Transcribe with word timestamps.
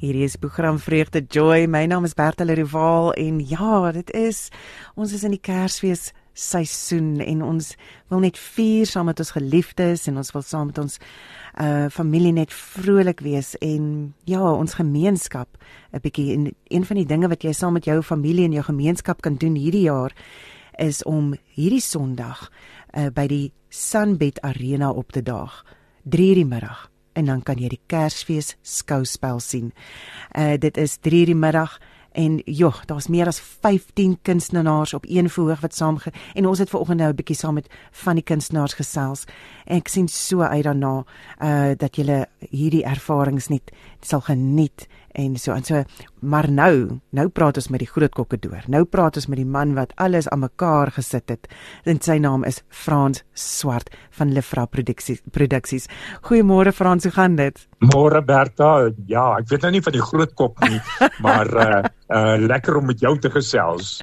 Hierdie 0.00 0.24
is 0.24 0.38
program 0.40 0.78
Vreugde 0.78 1.20
Joy. 1.28 1.66
My 1.68 1.84
naam 1.84 2.06
is 2.08 2.14
Bertha 2.16 2.44
Rival 2.44 3.12
en 3.20 3.40
ja, 3.44 3.92
dit 3.92 4.10
is 4.16 4.48
ons 4.96 5.12
is 5.12 5.26
in 5.28 5.34
die 5.34 5.42
Kersfees 5.44 6.14
seisoen 6.32 7.18
en 7.20 7.42
ons 7.44 7.66
wil 8.08 8.22
net 8.24 8.38
vier 8.40 8.88
saam 8.88 9.10
met 9.10 9.20
ons 9.20 9.34
geliefdes 9.36 10.06
en 10.08 10.16
ons 10.22 10.32
wil 10.32 10.44
saam 10.46 10.70
met 10.70 10.80
ons 10.80 10.96
uh 11.60 11.90
familie 11.92 12.32
net 12.32 12.48
vrolik 12.48 13.20
wees 13.20 13.52
en 13.60 14.14
ja, 14.24 14.40
ons 14.40 14.78
gemeenskap 14.80 15.60
'n 15.92 16.00
bietjie 16.00 16.32
en 16.32 16.48
een 16.48 16.84
van 16.88 16.96
die 16.96 17.06
dinge 17.06 17.28
wat 17.28 17.44
jy 17.44 17.52
saam 17.52 17.76
met 17.76 17.84
jou 17.84 18.00
familie 18.00 18.48
en 18.48 18.56
jou 18.56 18.64
gemeenskap 18.64 19.20
kan 19.20 19.36
doen 19.36 19.54
hierdie 19.54 19.84
jaar 19.84 20.16
is 20.78 21.02
om 21.04 21.34
hierdie 21.52 21.84
Sondag 21.84 22.48
uh 22.96 23.10
by 23.10 23.26
die 23.26 23.52
Sunbed 23.68 24.40
Arena 24.40 24.90
op 24.90 25.12
te 25.12 25.22
daag. 25.22 25.64
3:00 26.08 26.34
die 26.40 26.46
middag 26.46 26.89
en 27.12 27.24
dan 27.24 27.42
kan 27.42 27.58
jy 27.58 27.68
die 27.68 27.80
Kersfees 27.86 28.56
skouspel 28.62 29.40
sien. 29.40 29.72
Uh 30.36 30.56
dit 30.58 30.76
is 30.76 30.98
3:00 30.98 31.24
die 31.32 31.34
middag 31.34 31.78
en 32.12 32.40
joh, 32.44 32.74
daar's 32.86 33.06
meer 33.08 33.26
as 33.26 33.40
15 33.40 34.18
kunstenaars 34.22 34.94
op 34.94 35.04
een 35.08 35.30
verhoog 35.30 35.60
wat 35.60 35.74
saam 35.74 35.98
en 36.34 36.46
ons 36.46 36.58
het 36.58 36.70
vanoggend 36.70 36.98
nou 36.98 37.10
'n 37.10 37.14
bietjie 37.14 37.36
saam 37.36 37.54
met 37.54 37.68
van 37.90 38.14
die 38.14 38.24
kunstenaars 38.24 38.74
gesels. 38.74 39.24
Ek 39.66 39.88
sien 39.88 40.08
so 40.08 40.40
uit 40.40 40.64
daarna 40.64 41.04
uh 41.42 41.72
dat 41.76 41.96
julle 41.96 42.28
hierdie 42.50 42.84
ervarings 42.84 43.48
net 43.48 43.70
sal 44.00 44.20
geniet 44.20 44.86
en 45.12 45.36
so 45.36 45.52
en 45.52 45.64
so 45.64 45.84
maar 46.20 46.50
nou 46.50 47.00
nou 47.16 47.28
praat 47.28 47.56
ons 47.56 47.70
met 47.72 47.80
die 47.80 47.88
groot 47.88 48.12
kokkedoor 48.14 48.68
nou 48.68 48.84
praat 48.84 49.16
ons 49.16 49.28
met 49.30 49.40
die 49.40 49.48
man 49.48 49.74
wat 49.74 49.92
alles 49.96 50.28
aan 50.28 50.44
mekaar 50.44 50.90
gesit 50.94 51.30
het. 51.30 51.48
En 51.84 52.00
sy 52.00 52.18
naam 52.22 52.44
is 52.44 52.62
Frans 52.68 53.22
Swart 53.34 53.90
van 54.18 54.32
Lefra 54.32 54.66
Produksies 54.66 55.22
Produksies. 55.32 55.88
Goeiemôre 56.26 56.72
Frans 56.72 57.06
hoe 57.06 57.12
gaan 57.12 57.36
dit? 57.36 57.56
Môre 57.80 58.20
Berta 58.24 58.90
ja 59.08 59.38
ek 59.38 59.48
weet 59.50 59.64
nou 59.64 59.72
nie 59.76 59.84
van 59.84 59.96
die 59.96 60.04
groot 60.04 60.34
kop 60.36 60.60
nie 60.68 60.80
maar 61.24 61.50
uh, 61.50 61.80
uh 62.10 62.36
lekker 62.40 62.76
om 62.80 62.88
met 62.90 63.00
jou 63.00 63.14
te 63.18 63.30
gesels. 63.30 64.00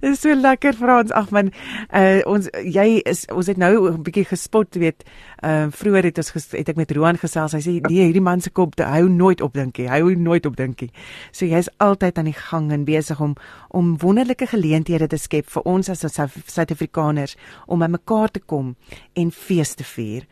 Is 0.00 0.22
so 0.22 0.34
lekker 0.34 0.76
Frans. 0.78 1.12
Ag 1.12 1.30
man 1.34 1.52
uh 1.92 2.20
ons 2.30 2.48
jy 2.64 3.00
is 3.04 3.26
ons 3.32 3.50
het 3.50 3.60
nou 3.60 3.90
'n 3.90 4.02
bietjie 4.06 4.26
gespot 4.32 4.74
weet 4.74 5.04
uh 5.44 5.68
vroeër 5.70 6.10
het 6.10 6.18
ons 6.18 6.32
het 6.56 6.68
ek 6.68 6.76
met 6.76 6.92
Roan 6.92 7.18
gesels. 7.18 7.52
Hy 7.52 7.60
sê 7.60 7.76
nee 7.88 8.06
hierdie 8.06 8.24
man 8.24 8.40
se 8.40 8.50
kop 8.50 8.78
hou 8.80 9.08
nooit 9.08 9.40
op 9.40 9.54
dink 9.54 9.76
hy 9.76 10.00
hou 10.00 10.14
nooit 10.14 10.39
op 10.46 10.56
dinkie. 10.56 10.90
So 11.32 11.46
jy's 11.46 11.68
altyd 11.78 12.18
aan 12.18 12.30
die 12.30 12.36
gang 12.36 12.70
en 12.72 12.84
besig 12.84 13.20
om 13.20 13.34
om 13.68 13.96
wonderlike 13.98 14.46
geleenthede 14.46 15.06
te 15.06 15.18
skep 15.18 15.50
vir 15.50 15.66
ons 15.68 15.88
as 15.88 16.04
Suid-Afrikaners 16.04 17.36
om 17.66 17.78
by 17.78 17.90
mekaar 17.90 18.30
te 18.30 18.40
kom 18.40 18.74
en 19.14 19.30
fees 19.30 19.74
te 19.74 19.84
vier. 19.84 20.26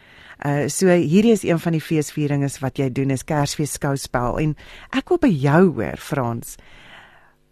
Uh 0.45 0.69
so 0.69 0.87
hierdie 0.87 1.33
is 1.33 1.43
een 1.43 1.59
van 1.59 1.75
die 1.75 1.83
feesvieringe 1.83 2.49
wat 2.63 2.79
jy 2.79 2.91
doen 2.95 3.11
is 3.11 3.25
Kersfees 3.27 3.75
skouspel 3.75 4.39
en 4.39 4.55
ek 4.95 5.11
wil 5.11 5.19
by 5.23 5.33
jou 5.33 5.63
hoor 5.81 5.99
Frans. 5.99 6.57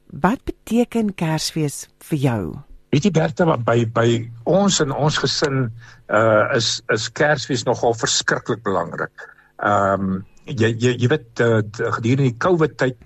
Wat 0.07 0.45
beteken 0.47 1.15
Kersfees 1.15 1.89
vir 2.11 2.19
jou? 2.19 2.43
Weet 2.95 3.09
jy 3.09 3.11
Bertha 3.11 3.57
by 3.59 3.81
by 3.91 4.07
ons 4.47 4.79
en 4.81 4.95
ons 4.95 5.19
gesin 5.19 5.67
uh 6.09 6.45
is 6.55 6.79
is 6.95 7.09
Kersfees 7.11 7.67
nogal 7.67 7.97
verskriklik 7.99 8.63
belangrik. 8.63 9.27
Ehm 9.59 10.11
um, 10.17 10.25
jy 10.47 10.73
jy 10.79 10.97
jy 11.03 11.11
weet 11.11 11.45
uh, 11.45 11.61
gedurende 11.99 12.31
die 12.31 12.39
Covid 12.39 12.77
tyd 12.79 12.99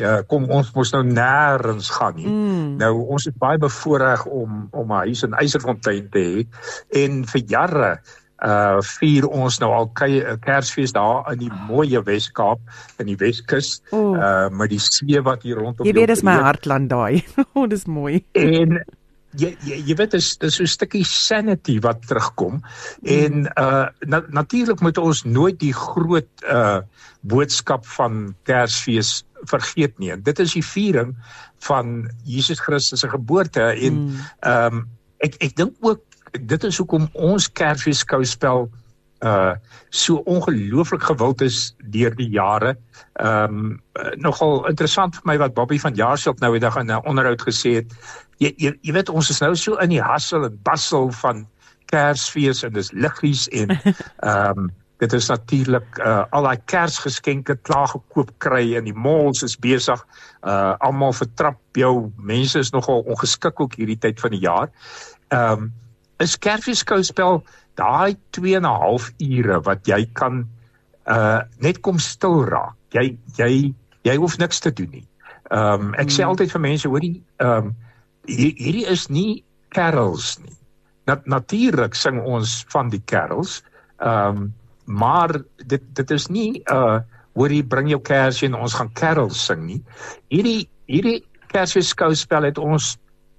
ja 0.00 0.16
kom 0.26 0.48
ons 0.50 0.72
mos 0.74 0.90
nou 0.94 1.04
nêrens 1.06 1.90
gaan 1.94 2.16
nie. 2.18 2.26
Mm. 2.26 2.74
Nou 2.80 2.92
ons 3.14 3.28
is 3.30 3.36
baie 3.38 3.60
bevoorreg 3.62 4.26
om 4.26 4.66
om 4.72 4.92
'n 4.92 5.06
huis 5.06 5.22
in 5.22 5.38
Eyserfontein 5.38 6.10
te 6.10 6.18
hê 6.18 6.46
en 7.04 7.24
vir 7.24 7.42
jare 7.46 7.98
uh 8.44 8.80
vier 8.98 9.26
ons 9.28 9.60
nou 9.62 9.70
al 9.72 9.86
Kersfees 10.42 10.92
daar 10.92 11.32
in 11.32 11.38
die 11.46 11.52
mooie 11.68 12.02
Wes-Kaap 12.02 12.60
in 12.98 13.06
die 13.06 13.16
Weskus 13.16 13.80
oh. 13.90 14.16
uh 14.16 14.50
met 14.50 14.70
die 14.70 14.82
see 14.82 15.22
wat 15.22 15.42
hier 15.42 15.56
rondom 15.62 15.86
Jy 15.86 15.94
weet 15.94 16.12
dis 16.12 16.24
my 16.26 16.36
hartland 16.42 16.90
daai. 16.90 17.24
oh, 17.54 17.68
dis 17.68 17.86
mooi. 17.86 18.24
En 18.32 18.82
jy 19.40 19.50
jy, 19.66 19.78
jy 19.88 19.96
weet 19.98 20.16
dis 20.16 20.36
dis 20.38 20.56
so 20.58 20.62
'n 20.62 20.70
stukkie 20.70 21.04
sanity 21.04 21.78
wat 21.80 22.06
terugkom 22.06 22.60
mm. 22.60 23.08
en 23.18 23.46
uh 23.58 23.86
na, 24.06 24.22
natuurlik 24.28 24.80
moet 24.80 24.98
ons 24.98 25.24
nooit 25.24 25.58
die 25.58 25.74
groot 25.74 26.30
uh 26.46 26.80
boodskap 27.24 27.86
van 27.96 28.34
Kersfees 28.44 29.24
vergeet 29.48 29.98
nie. 29.98 30.12
Dit 30.20 30.38
is 30.38 30.52
die 30.52 30.64
viering 30.64 31.14
van 31.64 32.10
Jesus 32.24 32.60
Christus 32.60 33.00
se 33.00 33.08
geboorte 33.08 33.72
en 33.72 33.92
mm. 33.92 34.20
ehm 34.40 34.74
mm. 34.74 34.78
um, 34.78 34.88
ek 35.24 35.36
ek 35.40 35.56
dink 35.56 35.76
ook 35.80 36.02
dit 36.40 36.64
is 36.64 36.78
hoekom 36.78 37.08
ons 37.12 37.48
Kersfees 37.48 38.04
skouspel 38.04 38.68
uh 39.24 39.54
so 39.88 40.16
ongelooflik 40.26 41.02
gewild 41.06 41.40
is 41.40 41.74
deur 41.78 42.14
die 42.18 42.28
jare. 42.28 42.74
Ehm 43.14 43.58
um, 43.58 43.82
nogal 44.18 44.66
interessant 44.68 45.14
vir 45.16 45.28
my 45.30 45.36
wat 45.38 45.54
Bobby 45.54 45.78
van 45.78 45.94
Jaarsel 45.94 46.34
nou 46.42 46.52
die 46.52 46.60
dag 46.60 46.76
in 46.76 46.90
'n 46.90 47.06
onderhoud 47.06 47.42
gesê 47.42 47.74
het 47.80 47.94
jy, 48.38 48.54
jy 48.58 48.72
jy 48.82 48.92
weet 48.96 49.12
ons 49.12 49.30
is 49.30 49.40
nou 49.40 49.54
so 49.56 49.76
in 49.82 49.92
die 49.94 50.02
hassel 50.02 50.44
en 50.44 50.60
bustle 50.66 51.12
van 51.22 51.46
Kersfees 51.92 52.64
en 52.64 52.72
dis 52.74 52.90
liggies 52.92 53.48
en 53.52 53.74
ehm 53.78 54.64
um, 54.64 54.72
dit 55.02 55.12
is 55.12 55.26
natuurlik 55.28 55.98
uh, 55.98 56.22
al 56.30 56.46
daai 56.46 56.60
Kersgeskenke 56.70 57.56
klaar 57.66 57.88
gekoop 57.90 58.30
kry 58.38 58.76
en 58.78 58.86
die 58.86 58.94
malls 58.94 59.42
is 59.42 59.56
besig 59.60 60.00
uh 60.46 60.74
almal 60.86 61.12
vertrap 61.12 61.58
jou 61.76 62.12
mense 62.16 62.58
is 62.58 62.70
nogal 62.72 63.02
ongeskik 63.02 63.60
ook 63.60 63.74
hierdie 63.80 63.98
tyd 63.98 64.22
van 64.22 64.36
die 64.36 64.44
jaar. 64.44 64.70
Ehm 65.28 65.66
um, 65.66 65.72
is 66.22 66.38
Kersfees 66.38 66.84
skouspel 66.86 67.42
daai 67.76 68.14
2 68.38 68.54
en 68.56 68.62
'n 68.62 68.78
half 68.80 69.10
ure 69.18 69.60
wat 69.66 69.86
jy 69.86 70.04
kan 70.12 70.44
uh 71.10 71.42
net 71.58 71.80
kom 71.80 71.98
stil 71.98 72.44
raak. 72.44 72.78
Jy 72.94 73.18
jy 73.36 73.74
jy 74.04 74.16
hoef 74.16 74.38
niks 74.38 74.60
te 74.60 74.72
doen 74.72 74.90
nie. 74.90 75.06
Ehm 75.50 75.90
um, 75.90 75.94
ek 75.94 76.08
hmm. 76.08 76.16
sê 76.16 76.22
altyd 76.24 76.54
vir 76.54 76.60
mense 76.60 76.88
hoorie 76.88 77.22
ehm 77.42 77.66
um, 77.66 77.74
hierdie 78.26 78.86
is 78.90 79.08
nie 79.08 79.44
carols 79.74 80.38
nie. 80.42 80.56
Nat 81.08 81.26
natuurlik 81.26 81.94
sing 81.94 82.20
ons 82.22 82.62
van 82.72 82.92
die 82.92 83.02
carols. 83.06 83.62
Ehm 84.00 84.44
um, 84.44 84.52
maar 84.84 85.32
dit 85.64 85.82
dit 85.96 86.10
is 86.10 86.26
nie 86.28 86.60
uh 86.72 87.00
hoor 87.34 87.50
jy 87.50 87.62
bring 87.66 87.88
jou 87.88 87.98
kersie 88.04 88.46
en 88.50 88.54
ons 88.54 88.74
gaan 88.76 88.90
carols 88.92 89.46
sing 89.48 89.64
nie. 89.66 89.80
Hierdie 90.28 90.68
hierdie 90.86 91.22
Kersfees 91.54 91.92
skouspel 91.94 92.48
het 92.50 92.58
ons 92.58 92.96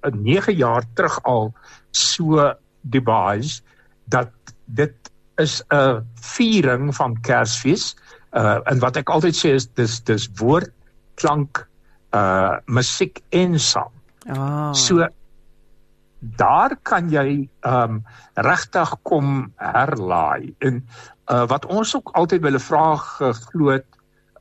'n 0.08 0.24
9 0.24 0.56
jaar 0.56 0.84
terug 0.96 1.20
al 1.24 1.54
so 1.92 2.54
devise 2.82 3.62
dat 4.08 4.32
dit 4.66 4.96
is 5.38 5.62
'n 5.72 6.02
viering 6.22 6.96
van 6.96 7.22
Kersfees. 7.22 7.96
Uh 8.34 8.60
en 8.66 8.80
wat 8.80 8.98
ek 8.98 9.10
altyd 9.10 9.36
sê 9.36 9.54
is 9.56 9.68
dis 9.68 10.02
dis 10.02 10.30
woord, 10.40 10.72
klank, 11.16 11.68
uh 12.12 12.58
musiek 12.66 13.22
en 13.30 13.60
sang. 13.60 13.95
Ah. 14.26 14.74
So 14.74 15.08
daar 16.20 16.76
kan 16.82 17.10
jy 17.10 17.50
ehm 17.62 17.82
um, 17.82 18.04
regtig 18.34 18.96
kom 19.04 19.54
herlaai. 19.56 20.56
En 20.60 20.86
uh 21.32 21.46
wat 21.50 21.66
ons 21.66 21.96
ook 21.96 22.10
altyd 22.14 22.42
wille 22.42 22.60
vra 22.60 22.96
geglo 22.96 23.72
het 23.74 23.88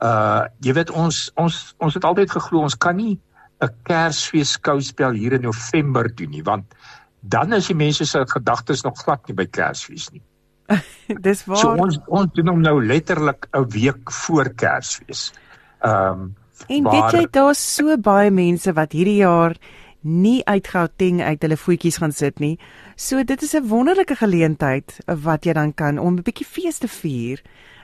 uh 0.00 0.44
jy 0.60 0.72
weet 0.72 0.90
ons 0.90 1.30
ons 1.40 1.74
ons 1.78 1.94
het 1.94 2.04
altyd 2.04 2.30
geglo 2.30 2.64
ons 2.64 2.76
kan 2.76 2.96
nie 2.96 3.20
'n 3.62 3.72
Kersfees 3.82 4.52
skouspel 4.58 5.10
hier 5.10 5.32
in 5.32 5.42
November 5.42 6.14
doen 6.14 6.30
nie 6.30 6.42
want 6.42 6.74
dan 7.20 7.52
is 7.52 7.66
die 7.66 7.76
mense 7.76 8.04
se 8.04 8.24
gedagtes 8.28 8.82
nog 8.82 8.98
glad 9.00 9.26
nie 9.28 9.34
by 9.34 9.46
Kersfees 9.46 10.10
nie. 10.12 10.22
Dis 11.26 11.44
waar. 11.44 11.56
So 11.56 11.72
ons 11.76 11.98
ons 12.06 12.32
doen 12.36 12.48
hom 12.52 12.60
nou 12.60 12.76
letterlik 12.84 13.48
'n 13.52 13.68
week 13.68 14.10
voor 14.10 14.48
Kersfees. 14.54 15.32
Ehm 15.80 16.20
um, 16.20 16.34
En 16.68 16.90
weet 16.90 17.12
jy 17.12 17.26
daar's 17.30 17.62
so 17.74 17.96
baie 17.96 18.30
mense 18.30 18.72
wat 18.72 18.92
hierdie 18.92 19.20
jaar 19.22 19.56
nie 20.04 20.44
uit 20.44 20.68
Gauteng 20.68 21.22
uit 21.22 21.42
hulle 21.42 21.56
voetjies 21.56 21.96
gaan 21.96 22.12
sit 22.12 22.40
nie. 22.40 22.58
So 22.96 23.24
dit 23.24 23.42
is 23.42 23.54
'n 23.54 23.68
wonderlike 23.68 24.16
geleentheid 24.16 25.00
wat 25.06 25.44
jy 25.44 25.52
dan 25.52 25.74
kan 25.74 25.98
om 25.98 26.14
'n 26.16 26.22
bietjie 26.22 26.46
fees 26.46 26.78
te 26.78 26.88
vier 26.88 27.42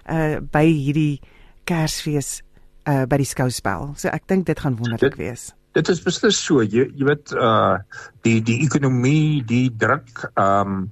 uh 0.08 0.38
by 0.40 0.64
hierdie 0.64 1.20
Kersfees 1.64 2.42
uh 2.86 3.06
by 3.06 3.16
die 3.16 3.28
skouspel. 3.28 3.94
So 3.96 4.08
ek 4.08 4.26
dink 4.26 4.46
dit 4.46 4.60
gaan 4.60 4.76
wonderlik 4.76 5.16
wees. 5.16 5.54
Dit 5.72 5.88
is 5.88 6.02
beslis 6.02 6.44
so. 6.44 6.62
Jy 6.62 6.90
jy 6.94 7.04
weet 7.04 7.32
uh 7.32 7.78
die 8.22 8.40
die 8.42 8.60
ekonomie, 8.64 9.42
die 9.46 9.70
druk 9.76 10.32
um 10.36 10.90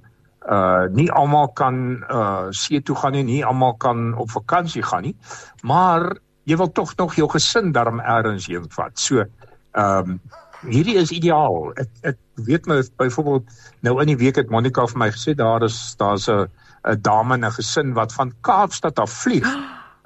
uh 0.49 0.87
nie 0.91 1.11
almal 1.11 1.51
kan 1.53 2.03
uh 2.09 2.47
see 2.51 2.81
toe 2.81 2.95
gaan 2.95 3.11
nie, 3.11 3.23
nie 3.23 3.45
almal 3.45 3.75
kan 3.77 4.15
op 4.15 4.31
vakansie 4.31 4.83
gaan 4.83 5.03
nie. 5.03 5.15
Maar 5.61 6.17
jy 6.49 6.57
wil 6.57 6.71
tog 6.73 6.95
nog 6.97 7.15
jou 7.17 7.29
gesin 7.29 7.73
daarom 7.75 8.01
eers 8.01 8.47
heen 8.49 8.69
vat. 8.75 8.99
So 8.99 9.25
ehm 9.73 10.15
um, 10.15 10.21
hierdie 10.67 10.97
is 10.99 11.11
ideaal. 11.15 11.71
Ek 11.79 11.89
ek 12.11 12.17
weet 12.47 12.65
my 12.67 12.81
byvoorbeeld 12.99 13.45
nou 13.85 13.93
in 14.01 14.09
die 14.11 14.19
week 14.19 14.39
het 14.41 14.49
Monica 14.51 14.85
vir 14.91 14.99
my 14.99 15.09
gesê 15.15 15.35
daar 15.37 15.63
is 15.63 15.77
daar's 15.99 16.27
'n 16.27 16.49
'n 16.83 17.01
dame 17.01 17.33
en 17.33 17.45
'n 17.45 17.51
gesin 17.51 17.93
wat 17.93 18.13
van 18.13 18.33
Kaapstad 18.41 18.99
af 18.99 19.11
vlieg 19.23 19.47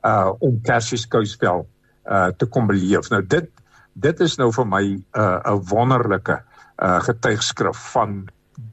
uh 0.03 0.31
om 0.45 0.61
Kersfees 0.61 1.01
skouspel 1.01 1.67
uh 2.05 2.29
te 2.37 2.45
kom 2.45 2.67
beleef. 2.67 3.09
Nou 3.09 3.25
dit 3.25 3.49
dit 3.93 4.19
is 4.19 4.37
nou 4.37 4.51
vir 4.51 4.67
my 4.67 4.83
'n 4.83 5.05
uh, 5.15 5.39
'n 5.45 5.63
wonderlike 5.69 6.43
uh 6.77 6.99
getuigskrif 6.99 7.91
van 7.93 8.27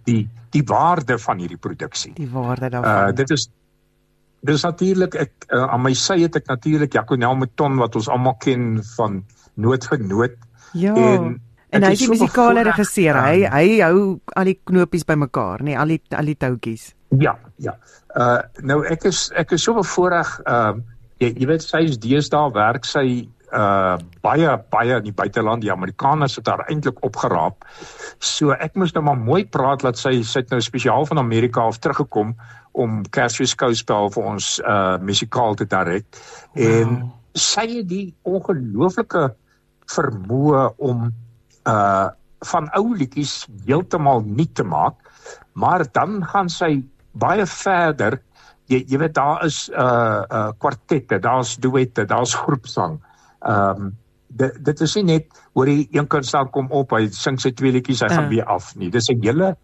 die 0.04 0.28
die 0.50 0.64
waarde 0.66 1.18
van 1.18 1.38
hierdie 1.38 1.60
produksie. 1.60 2.12
Die 2.14 2.30
waarde 2.30 2.68
daarvan. 2.68 3.08
Uh 3.08 3.14
dit 3.14 3.30
is 3.30 3.50
dis 4.46 4.64
natuurlik 4.64 5.16
ek 5.20 5.46
uh, 5.52 5.66
aan 5.74 5.82
my 5.84 5.92
sy 5.96 6.20
het 6.22 6.38
ek 6.40 6.48
natuurlik 6.48 6.94
Jaconel 6.96 7.36
Mouton 7.36 7.76
wat 7.80 7.96
ons 7.98 8.08
almal 8.12 8.38
ken 8.40 8.80
van 8.96 9.20
Noot 9.60 9.86
vir 9.90 10.04
Noot. 10.04 10.36
Ja. 10.78 10.94
En, 10.94 11.34
en 11.74 11.84
hy 11.84 11.92
is 11.96 12.04
die 12.04 12.12
musikale 12.12 12.64
regisseur. 12.66 13.18
Hy 13.20 13.44
hy 13.50 13.80
hou 13.84 14.04
al 14.38 14.52
die 14.52 14.56
knopies 14.70 15.04
bymekaar, 15.08 15.64
nê, 15.64 15.74
nee, 15.74 15.80
al 15.80 15.92
die 15.92 16.00
al 16.16 16.32
die 16.32 16.38
toutjies. 16.40 16.90
Ja, 17.20 17.34
ja. 17.58 17.76
Uh 18.14 18.40
nou 18.66 18.80
ek 18.86 19.08
is 19.10 19.28
ek 19.38 19.56
is 19.58 19.66
so 19.66 19.76
bevoorreg 19.76 20.32
uh 20.46 20.72
jy, 21.20 21.34
jy 21.34 21.50
weet 21.50 21.66
sy 21.66 21.84
is 21.88 21.98
deesdae 22.00 22.54
werk 22.56 22.88
sy 22.88 23.04
uh 23.52 23.98
baie 24.22 24.52
baie 24.70 24.96
in 24.98 25.06
die 25.08 25.16
buiteland 25.16 25.62
die 25.64 25.72
Amerikaners 25.72 26.36
het 26.38 26.46
haar 26.46 26.64
eintlik 26.68 27.00
opgeraap. 27.06 27.66
So 28.18 28.54
ek 28.54 28.76
moes 28.78 28.94
nou 28.94 29.02
maar 29.04 29.18
mooi 29.18 29.44
praat 29.44 29.82
dat 29.82 29.98
sy 29.98 30.20
sit 30.22 30.50
nou 30.50 30.60
spesiaal 30.62 31.06
van 31.06 31.18
Amerika 31.18 31.66
af 31.66 31.78
teruggekom 31.78 32.34
om 32.72 33.02
Kersfees 33.10 33.56
skouspel 33.56 34.10
vir 34.14 34.28
ons 34.34 34.52
uh 34.62 34.98
musikaal 35.02 35.58
te 35.58 35.66
direk. 35.66 36.06
En 36.54 36.94
wow. 36.94 37.10
sy 37.34 37.66
het 37.78 37.90
die 37.90 38.06
ongelooflike 38.22 39.30
vermoë 39.90 40.70
om 40.78 41.10
uh 41.66 42.08
van 42.50 42.70
ou 42.72 42.94
liedjies 42.96 43.44
heeltemal 43.66 44.22
nuut 44.24 44.54
te 44.56 44.64
maak. 44.64 44.96
Maar 45.52 45.84
dan 45.92 46.22
gaan 46.24 46.48
sy 46.48 46.78
baie 47.12 47.44
verder. 47.46 48.20
Jy 48.70 48.84
jy 48.88 48.98
weet 49.02 49.14
daar 49.18 49.44
is 49.44 49.66
uh 49.74 50.24
uh 50.30 50.48
kwartette, 50.58 51.18
daar's 51.18 51.56
duette, 51.58 52.06
daar's 52.06 52.34
groepsang. 52.34 53.00
Ehm 53.40 53.86
um, 53.86 53.96
dit 54.30 54.58
dit 54.64 54.80
is 54.86 54.94
nie 55.00 55.06
net 55.08 55.40
oor 55.58 55.66
die 55.66 55.88
een 55.90 56.06
kunstenaar 56.06 56.50
kom 56.54 56.68
op, 56.70 56.92
hy 56.94 57.08
sing 57.14 57.40
sy 57.42 57.50
twee 57.56 57.72
liedjies, 57.74 58.04
hy 58.04 58.10
uh. 58.10 58.18
gaan 58.18 58.30
weer 58.30 58.46
af 58.46 58.74
nie. 58.78 58.90
Dis 58.90 59.10
'n 59.10 59.22
hele 59.24 59.56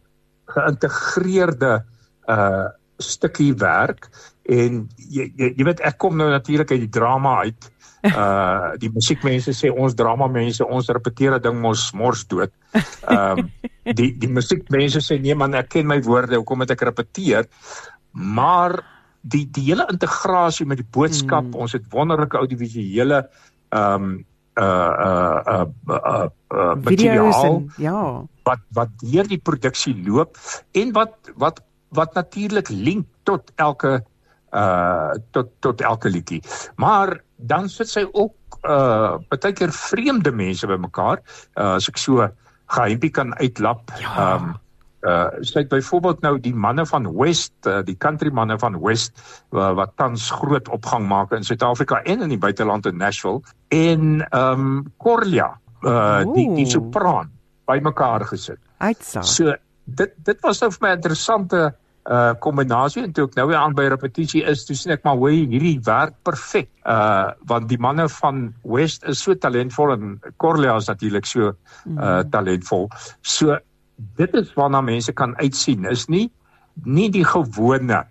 geïntegreerde 0.54 1.84
uh 2.28 2.66
stukkie 2.96 3.52
werk 3.60 4.06
en 4.48 4.86
jy 4.96 5.26
jy, 5.36 5.50
jy 5.58 5.64
weet 5.68 5.82
ek 5.84 5.98
kom 6.00 6.16
nou 6.16 6.30
natuurlik 6.32 6.70
uit 6.72 6.86
die 6.86 6.94
drama 7.00 7.42
uit. 7.44 7.70
Uh 8.06 8.76
die 8.78 8.90
musiekmense 8.92 9.50
sê 9.56 9.66
ons 9.72 9.94
drama 9.98 10.28
mense 10.30 10.62
ons 10.62 10.88
repeteer 10.88 11.34
'n 11.34 11.42
ding 11.42 11.56
mos 11.60 11.92
mors 11.92 12.22
dood. 12.26 12.52
Ehm 13.08 13.38
um, 13.38 13.50
die 13.98 14.12
die 14.14 14.30
musiekmense 14.30 15.00
sê 15.02 15.18
nee 15.20 15.34
man 15.34 15.54
ek 15.54 15.68
ken 15.74 15.86
my 15.86 15.98
woorde 16.02 16.36
hoekom 16.36 16.58
moet 16.62 16.70
ek 16.70 16.86
repeteer? 16.86 17.48
Maar 18.12 18.78
die 19.22 19.44
die 19.50 19.64
hele 19.70 19.86
integrasie 19.90 20.66
met 20.66 20.78
die 20.78 20.86
boodskap, 20.92 21.44
hmm. 21.44 21.58
ons 21.66 21.72
het 21.72 21.88
wonderlike 21.90 22.38
audiovisuele 22.38 23.24
ehm 23.76 24.08
um, 24.08 24.16
uh 24.56 24.92
uh 25.04 25.40
uh 25.52 25.66
uh, 25.92 26.28
uh 26.48 26.74
materiaal 26.80 27.44
en, 27.44 27.64
ja 27.76 28.00
wat 28.48 28.62
wat 28.72 28.92
deur 29.02 29.28
die 29.28 29.42
produksie 29.50 29.92
loop 30.06 30.38
en 30.72 30.94
wat 30.96 31.32
wat 31.36 31.60
wat 31.96 32.14
natuurlik 32.14 32.68
link 32.72 33.06
tot 33.28 33.52
elke 33.56 34.00
uh 34.56 35.12
tot 35.30 35.52
tot 35.60 35.80
elke 35.80 36.08
liedjie. 36.08 36.42
Maar 36.76 37.20
dan 37.36 37.68
sit 37.68 37.90
sy 37.90 38.04
ook 38.06 38.60
uh 38.64 39.18
baie 39.28 39.52
keer 39.52 39.72
vreemde 39.72 40.32
mense 40.32 40.66
bymekaar. 40.66 41.22
Uh 41.54 41.76
as 41.76 41.88
ek 41.90 42.00
so 42.00 42.28
geheimpie 42.76 43.10
kan 43.10 43.34
uitlap. 43.40 43.92
Ja. 44.00 44.36
Um 44.36 44.54
uh 45.06 45.44
sy 45.46 45.62
het 45.62 45.70
byvoorbeeld 45.70 46.20
nou 46.24 46.34
die 46.42 46.54
manne 46.54 46.86
van 46.86 47.06
West, 47.14 47.54
uh, 47.66 47.78
die 47.86 47.96
country 47.96 48.32
manne 48.34 48.58
van 48.58 48.78
West 48.82 49.14
uh, 49.52 49.70
wat 49.78 49.94
tans 50.00 50.30
groot 50.30 50.68
opgang 50.74 51.06
maak 51.08 51.32
in 51.36 51.46
Suid-Afrika 51.46 52.02
en 52.04 52.26
in 52.26 52.34
die 52.34 52.40
buiteland 52.42 52.86
in 52.86 52.98
Nashville 52.98 53.42
en 53.68 54.20
ehm 54.30 54.66
um, 54.66 54.84
Corlia, 55.02 55.52
uh 55.82 55.90
Ooh. 56.24 56.34
die 56.34 56.48
die 56.54 56.66
sopran 56.70 57.30
bymekaar 57.66 58.26
gesit. 58.26 58.58
Uitsa. 58.78 59.22
So 59.22 59.54
dit 59.84 60.14
dit 60.24 60.40
was 60.42 60.60
nou 60.62 60.70
vir 60.74 60.82
my 60.82 60.92
'n 60.94 60.96
interessante 61.02 61.74
uh 62.06 62.34
kombinasie 62.38 63.02
en 63.02 63.12
toe 63.12 63.26
ek 63.26 63.34
nou 63.34 63.46
weer 63.50 63.58
aan 63.58 63.74
by 63.74 63.88
repetisie 63.90 64.44
is, 64.46 64.64
toe 64.64 64.76
sien 64.76 64.92
ek 64.94 65.04
maar 65.04 65.16
hoe 65.16 65.30
hierdie 65.30 65.78
werk 65.86 66.14
perfek. 66.22 66.68
Uh 66.84 67.32
want 67.46 67.68
die 67.68 67.78
manne 67.78 68.08
van 68.08 68.54
West 68.62 69.04
is 69.04 69.22
so 69.22 69.34
talentvol 69.34 69.92
en 69.92 70.20
Corlia 70.36 70.76
is 70.76 70.86
natuurlik 70.86 71.26
so 71.26 71.54
uh 71.98 72.22
talentvol. 72.30 72.88
So 73.22 73.58
dit 73.96 74.34
is 74.34 74.52
waarna 74.54 74.80
mense 74.80 75.12
kan 75.12 75.36
uitsien 75.36 75.84
is 75.90 76.06
nie 76.08 76.30
nie 76.84 77.10
die 77.10 77.24
gewone 77.24 78.04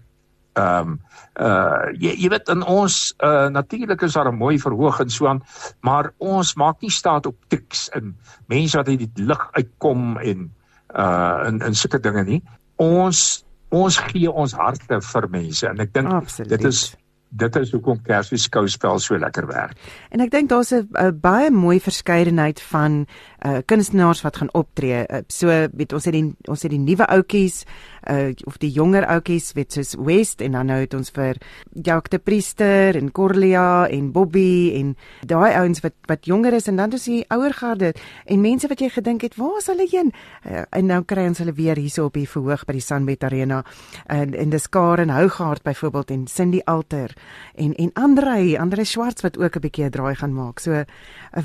ehm 0.55 0.87
um, 0.87 0.99
uh 1.35 1.91
jy, 1.99 2.13
jy 2.15 2.29
weet 2.31 2.49
in 2.49 2.63
ons 2.63 3.13
uh 3.19 3.47
natuurlik 3.51 4.01
is 4.01 4.13
daar 4.13 4.31
'n 4.31 4.37
mooi 4.39 4.59
verhoog 4.59 4.99
en 4.99 5.09
so 5.09 5.27
aan 5.27 5.41
maar 5.81 6.11
ons 6.17 6.55
maak 6.55 6.81
nie 6.81 6.91
staat 6.91 7.25
op 7.25 7.35
tiks 7.47 7.89
in 7.95 8.15
mense 8.47 8.77
wat 8.77 8.87
uit 8.87 8.99
die 8.99 9.25
lig 9.25 9.49
uitkom 9.51 10.17
en 10.17 10.51
uh 10.95 11.43
in 11.47 11.59
in 11.59 11.75
sulke 11.75 11.99
dinge 11.99 12.23
nie. 12.23 12.43
Ons 12.75 13.43
ons 13.69 13.97
gee 13.97 14.31
ons 14.31 14.53
harte 14.53 15.01
vir 15.01 15.29
mense 15.29 15.67
en 15.67 15.79
ek 15.79 15.93
dink 15.93 16.29
dit 16.47 16.63
is 16.63 16.95
dit 17.35 17.55
is 17.59 17.71
hoekom 17.75 17.99
Kersfees 18.05 18.47
skouspel 18.47 18.99
so 18.99 19.17
lekker 19.19 19.47
werk. 19.49 19.79
En 20.15 20.23
ek 20.23 20.31
dink 20.31 20.49
daar's 20.49 20.71
'n 20.71 21.19
baie 21.19 21.51
mooi 21.51 21.79
verskeidenheid 21.79 22.61
van 22.61 23.05
uh 23.45 23.59
kunstenaars 23.65 24.21
wat 24.21 24.37
gaan 24.37 24.53
optree. 24.53 25.05
Uh, 25.07 25.21
so 25.27 25.47
weet 25.47 25.93
ons 25.93 26.05
het 26.05 26.13
die 26.13 26.35
ons 26.47 26.61
het 26.61 26.71
die 26.71 26.79
nuwe 26.79 27.05
ouetjies 27.05 27.63
uh 28.09 28.31
of 28.45 28.57
die 28.57 28.71
jonger 28.71 29.05
ouetjies 29.05 29.53
weet 29.53 29.73
soos 29.73 29.95
West 29.97 30.41
en 30.41 30.51
dan 30.51 30.65
nou 30.65 30.79
het 30.79 30.93
ons 30.93 31.09
vir 31.09 31.35
Jacques 31.73 32.09
de 32.09 32.19
Priester 32.19 32.95
en 32.95 33.11
Corlia 33.11 33.87
en 33.87 34.11
Bobby 34.11 34.71
en 34.75 34.95
daai 35.25 35.53
ouens 35.53 35.81
wat 35.81 35.93
wat 36.07 36.25
jonger 36.25 36.53
is 36.53 36.67
en 36.67 36.75
dan 36.75 36.91
is 36.91 37.05
die 37.05 37.25
ouer 37.29 37.53
garde 37.53 37.93
en 38.25 38.41
mense 38.41 38.67
wat 38.67 38.79
jy 38.79 38.89
gedink 38.89 39.21
het 39.21 39.35
waar 39.35 39.57
is 39.57 39.67
hulle 39.67 39.87
heen? 39.91 40.13
Uh, 40.45 40.63
en 40.69 40.85
nou 40.85 41.03
kry 41.03 41.27
ons 41.27 41.37
hulle 41.37 41.53
weer 41.53 41.77
hierso 41.77 42.05
op 42.05 42.13
die 42.13 42.29
verhoog 42.29 42.65
by 42.65 42.73
die 42.73 42.81
Sunbet 42.85 43.23
Arena 43.23 43.63
en 44.07 44.33
en 44.33 44.49
dis 44.49 44.69
Karen 44.69 45.09
Hougaard 45.09 45.63
byvoorbeeld 45.63 46.11
en 46.11 46.27
Cindy 46.27 46.61
Alter 46.65 47.13
en 47.56 47.74
en 47.75 47.94
Andre, 47.94 48.60
Andre 48.60 48.83
Schwartz 48.83 49.22
wat 49.22 49.38
ook 49.38 49.56
'n 49.56 49.60
bietjie 49.60 49.86
'n 49.86 49.92
draai 49.92 50.16
gaan 50.16 50.33
maak. 50.33 50.60
So 50.60 50.72
'n 50.72 50.86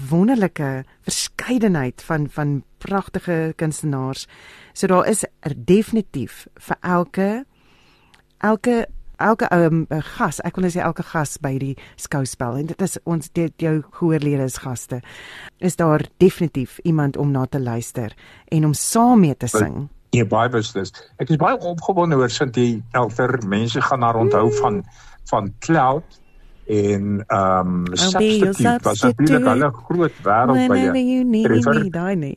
wonderlike 0.09 0.85
verskeidenheid 1.03 2.03
van 2.03 2.29
van 2.31 2.63
pragtige 2.79 3.53
kunstenaars. 3.57 4.27
So 4.73 4.87
daar 4.87 5.07
is 5.07 5.25
er 5.41 5.55
definitief 5.57 6.47
vir 6.55 6.77
elke 6.81 7.45
elke 8.39 8.89
elke 9.21 9.49
um, 9.53 9.85
gas, 10.17 10.41
ek 10.41 10.57
wil 10.57 10.67
net 10.67 10.75
sê 10.75 10.83
elke 10.85 11.05
gas 11.05 11.37
by 11.43 11.53
die 11.61 11.75
skouspel 12.01 12.57
en 12.61 12.71
dit 12.71 12.83
is 12.83 12.97
ons 13.05 13.33
dit 13.37 13.65
jou 13.65 13.77
gehoorlede 13.99 14.47
is 14.49 14.59
gaste. 14.65 15.01
Is 15.59 15.77
daar 15.77 16.07
definitief 16.23 16.79
iemand 16.89 17.17
om 17.21 17.31
na 17.31 17.47
te 17.47 17.61
luister 17.61 18.17
en 18.49 18.65
om 18.65 18.75
saam 18.75 19.21
mee 19.21 19.37
te 19.37 19.51
sing. 19.51 19.89
Ja, 20.17 20.25
baie 20.27 20.51
beslis. 20.51 20.91
Ek 21.23 21.31
is 21.31 21.39
baie 21.39 21.55
opgewonde 21.55 22.19
oor 22.19 22.33
sint 22.33 22.57
die 22.57 22.81
elfer 22.99 23.37
mense 23.47 23.83
gaan 23.85 24.03
haar 24.03 24.19
onthou 24.19 24.49
mm. 24.49 24.81
Van 25.31 25.55
cloud 25.59 26.21
en 26.71 27.25
ehm 27.27 27.87
um, 27.87 27.97
substitute 27.97 28.79
was 28.83 29.01
natuurlik 29.01 29.73
'n 29.73 29.75
groot 29.85 30.13
wêreld 30.23 30.69
by 30.69 30.79
jou. 30.79 31.91
Daai 31.91 32.17
nie. 32.17 32.37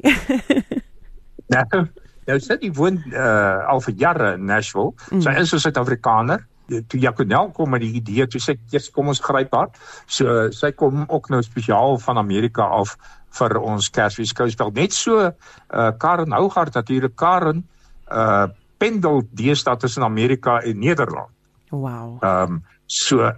nou, 1.53 1.85
nou 2.25 2.39
sit 2.39 2.61
die 2.61 2.73
woon 2.73 3.03
uh, 3.11 3.67
al 3.67 3.81
vir 3.81 3.93
jare 3.93 4.33
in 4.33 4.45
Nashville. 4.45 4.93
Mm. 5.11 5.21
Sy 5.21 5.29
is 5.29 5.53
'n 5.53 5.59
Suid-Afrikaner. 5.59 6.47
Toe 6.87 6.99
Jaconel 6.99 7.51
kom 7.51 7.69
met 7.69 7.81
die 7.81 7.93
idee, 7.93 8.27
toe 8.27 8.41
sê 8.41 8.55
ek, 8.55 8.91
"Kom 8.93 9.07
ons 9.07 9.19
gryp 9.19 9.53
haar." 9.53 9.69
So 10.05 10.49
sy 10.51 10.71
kom 10.71 11.03
ook 11.07 11.29
nou 11.29 11.41
spesiaal 11.41 11.99
van 11.99 12.17
Amerika 12.17 12.63
af 12.63 12.97
vir 13.29 13.59
ons 13.59 13.89
Kersfees 13.89 14.29
skouspel. 14.29 14.71
Net 14.71 14.93
so 14.93 15.19
uh 15.19 15.91
Karen 15.97 16.31
Hougaard 16.31 16.73
natuurlik 16.73 17.15
Karen 17.15 17.67
uh 18.11 18.47
pendel 18.77 19.23
deesdae 19.31 19.77
tussen 19.77 20.03
Amerika 20.03 20.59
en 20.61 20.79
Nederland. 20.79 21.29
Wow. 21.69 22.17
Ehm 22.23 22.51
um, 22.51 22.63
So 22.85 23.31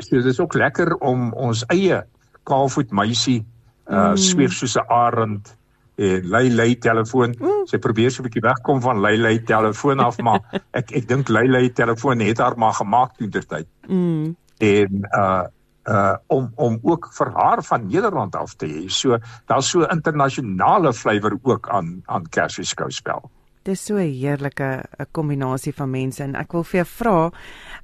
so 0.00 0.16
dit 0.16 0.24
is 0.24 0.40
ook 0.40 0.54
lekker 0.54 0.94
om 0.96 1.32
ons 1.32 1.64
eie 1.68 2.02
kaalvoet 2.48 2.90
meisie 2.90 3.44
uh 3.90 4.10
mm. 4.10 4.16
sweef 4.16 4.52
soos 4.52 4.76
'n 4.76 4.86
arend 4.88 5.56
en 6.00 6.28
lei 6.28 6.48
lei 6.48 6.78
telefoon. 6.78 7.34
Mm. 7.38 7.66
Sy 7.68 7.78
probeer 7.78 8.10
so 8.10 8.22
'n 8.22 8.28
bietjie 8.28 8.44
wegkom 8.44 8.80
van 8.80 9.00
lei 9.00 9.16
lei 9.16 9.38
telefoon 9.44 10.00
af, 10.00 10.18
maar 10.18 10.40
ek 10.80 10.92
ek 10.92 11.08
dink 11.08 11.28
lei 11.28 11.46
lei 11.48 11.70
telefoon 11.72 12.20
het 12.20 12.38
haar 12.38 12.56
maar 12.56 12.72
gemaak 12.72 13.16
toe 13.16 13.28
ter 13.28 13.46
tyd. 13.46 13.68
Mm. 13.88 14.36
En 14.58 15.08
uh 15.16 15.44
uh 15.88 16.16
om 16.26 16.52
om 16.56 16.78
ook 16.82 17.10
vir 17.12 17.30
haar 17.34 17.62
van 17.62 17.86
Nederland 17.86 18.36
af 18.36 18.54
te 18.54 18.66
hê. 18.66 18.88
So 18.88 19.18
daar's 19.46 19.70
so 19.70 19.84
internasionale 19.84 20.92
flavour 20.92 21.38
ook 21.42 21.68
aan 21.68 22.02
aan 22.06 22.28
Kersfees 22.28 22.68
skouspel. 22.68 23.30
Dis 23.62 23.84
so 23.84 23.96
'n 23.96 24.12
heerlike 24.12 24.84
'n 24.98 25.06
kombinasie 25.12 25.74
van 25.74 25.90
mense 25.90 26.22
en 26.22 26.34
ek 26.34 26.52
wil 26.52 26.64
vir 26.64 26.84
jou 26.84 26.86
vra, 26.86 27.30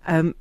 ehm 0.06 0.26
um, 0.26 0.34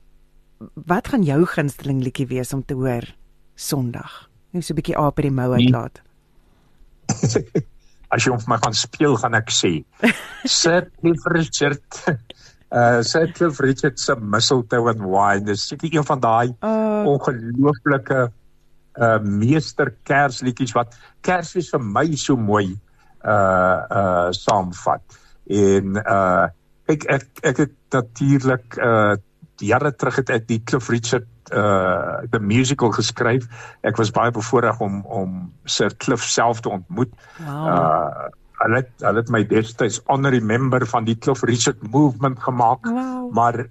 wat 0.60 1.08
gaan 1.12 1.24
jou 1.24 1.44
gunsteling 1.46 2.02
liedjie 2.04 2.28
wees 2.28 2.54
om 2.54 2.64
te 2.66 2.78
hoor 2.78 3.08
Sondag? 3.56 4.30
Net 4.52 4.66
so 4.66 4.74
'n 4.74 4.80
bietjie 4.80 4.98
aap 4.98 5.16
by 5.16 5.28
die 5.28 5.32
mou 5.32 5.52
uitlaat. 5.54 6.02
As 8.14 8.24
jy 8.24 8.32
hom 8.32 8.40
vir 8.40 8.50
my 8.50 8.58
gaan 8.64 8.74
speel, 8.74 9.18
gaan 9.18 9.36
ek 9.36 9.52
sê. 9.52 9.84
Sir 10.46 10.90
Richard. 11.32 11.84
Uh 12.76 13.02
Sir 13.04 13.32
Richard 13.62 14.00
se 14.00 14.16
Mistletoe 14.16 14.90
and 14.90 15.00
Wine. 15.06 15.46
Dis 15.46 15.68
seker 15.68 15.94
een 15.94 16.04
van 16.04 16.20
daai 16.20 16.50
uh, 16.60 17.06
ongelooflike 17.08 18.32
uh 18.98 19.20
meester 19.22 19.94
Kersliedjies 20.04 20.74
wat 20.76 20.98
Kersfees 21.22 21.70
vir 21.72 21.80
my 21.80 22.16
so 22.16 22.36
mooi 22.36 22.76
uh 23.24 23.80
uh 24.00 24.32
saamvat. 24.32 25.04
En 25.48 25.96
uh 26.02 26.48
ek 26.90 27.06
ek 27.06 27.26
ek 27.44 27.58
het 27.64 27.78
natuurlik 27.94 28.78
uh 28.82 29.16
jare 29.64 29.92
terug 29.96 30.16
het 30.16 30.30
ek 30.30 30.48
die 30.48 30.62
Cliff 30.64 30.90
Richard 30.90 31.28
uh 31.54 32.26
the 32.32 32.40
musical 32.40 32.92
geskryf. 32.92 33.46
Ek 33.86 33.98
was 34.02 34.12
baie 34.12 34.32
bevoorreg 34.32 34.80
om 34.82 35.04
om 35.06 35.54
Sir 35.66 35.94
Cliff 35.98 36.24
self 36.24 36.62
te 36.62 36.70
ontmoet. 36.70 37.14
Wow. 37.40 37.68
Uh 37.68 38.32
hulle 38.64 38.80
het 38.80 39.04
hulle 39.04 39.20
het 39.20 39.30
my 39.30 39.44
destyds 39.44 40.00
honorary 40.08 40.42
member 40.42 40.86
van 40.88 41.06
die 41.06 41.18
Cliff 41.18 41.44
Richard 41.44 41.82
movement 41.92 42.40
gemaak. 42.40 42.88
Wow. 42.88 43.30
Maar 43.36 43.66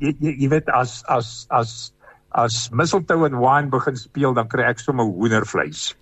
jy, 0.00 0.14
jy 0.18 0.34
jy 0.44 0.48
weet 0.48 0.68
as 0.74 1.02
as 1.12 1.46
as 1.50 1.92
as 2.36 2.68
mistletoe 2.72 3.26
en 3.28 3.38
wine 3.40 3.72
begin 3.72 3.96
speel 3.96 4.34
dan 4.34 4.48
kry 4.48 4.66
ek 4.68 4.82
sommer 4.82 5.04
hoendervleis. 5.04 5.92